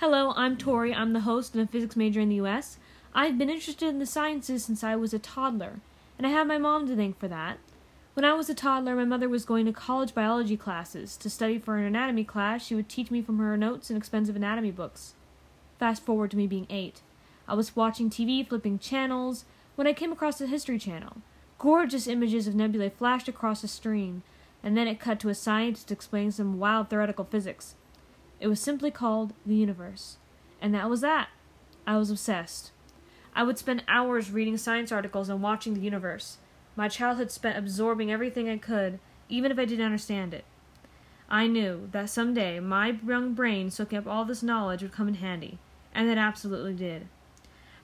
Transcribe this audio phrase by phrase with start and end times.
[0.00, 0.94] Hello, I'm Tori.
[0.94, 2.78] I'm the host and a physics major in the US.
[3.14, 5.80] I've been interested in the sciences since I was a toddler,
[6.16, 7.58] and I have my mom to thank for that.
[8.14, 11.18] When I was a toddler, my mother was going to college biology classes.
[11.18, 14.36] To study for an anatomy class, she would teach me from her notes and expensive
[14.36, 15.12] anatomy books.
[15.78, 17.02] Fast forward to me being eight.
[17.46, 19.44] I was watching TV, flipping channels,
[19.74, 21.18] when I came across the History Channel.
[21.58, 24.22] Gorgeous images of nebulae flashed across the screen,
[24.62, 27.74] and then it cut to a scientist explaining some wild theoretical physics.
[28.40, 30.16] It was simply called the universe.
[30.60, 31.28] And that was that.
[31.86, 32.72] I was obsessed.
[33.34, 36.38] I would spend hours reading science articles and watching the universe.
[36.74, 38.98] My childhood spent absorbing everything I could,
[39.28, 40.44] even if I didn't understand it.
[41.28, 45.14] I knew that someday my young brain soaking up all this knowledge would come in
[45.14, 45.58] handy,
[45.94, 47.06] and it absolutely did.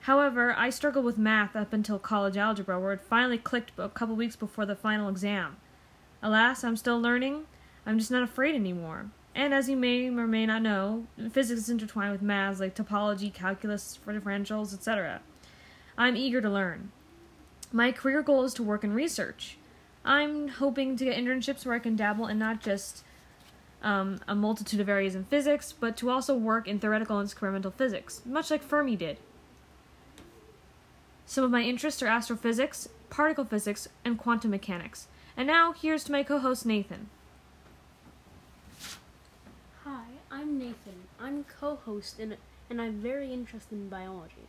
[0.01, 4.15] However, I struggled with math up until college algebra, where it finally clicked a couple
[4.15, 5.57] weeks before the final exam.
[6.21, 7.45] Alas, I'm still learning.
[7.85, 9.11] I'm just not afraid anymore.
[9.37, 13.31] And as you may or may not know, physics is intertwined with maths like topology,
[13.31, 15.21] calculus for differentials, etc.
[15.95, 16.91] I'm eager to learn.
[17.71, 19.59] My career goal is to work in research.
[20.03, 23.03] I'm hoping to get internships where I can dabble in not just
[23.83, 27.69] um, a multitude of areas in physics, but to also work in theoretical and experimental
[27.69, 29.17] physics, much like Fermi did.
[31.27, 35.07] Some of my interests are astrophysics, particle physics, and quantum mechanics.
[35.35, 37.09] And now, here's to my co host Nathan.
[41.19, 42.37] I'm co-host and
[42.69, 44.47] and I'm very interested in biology.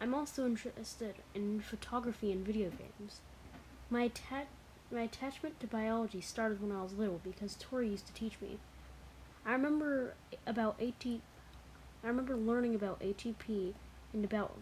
[0.00, 3.20] I'm also interested in photography and video games.
[3.88, 4.48] My atta-
[4.90, 8.58] my attachment to biology started when I was little because Tori used to teach me.
[9.46, 10.14] I remember
[10.46, 11.20] about AT
[12.04, 13.74] I remember learning about ATP
[14.12, 14.56] and about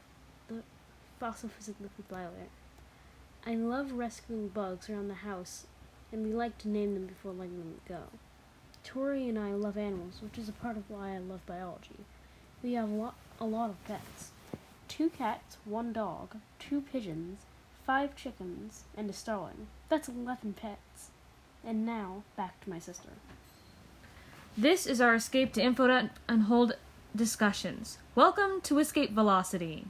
[0.49, 0.63] the
[1.19, 2.51] fossil photosynthetic liquid biolayer.
[3.47, 5.67] I love rescuing bugs around the house
[6.13, 8.03] and we like to name them before letting them go.
[8.85, 12.05] Tori and I love animals, which is a part of why I love biology.
[12.63, 14.31] We have a lot, of pets.
[14.89, 17.41] Two cats, one dog, two pigeons,
[17.87, 19.67] five chickens, and a starling.
[19.89, 21.11] That's 11 pets.
[21.65, 23.11] And now, back to my sister.
[24.57, 26.75] This is our Escape to Info and Hold
[27.15, 27.99] discussions.
[28.15, 29.87] Welcome to Escape Velocity.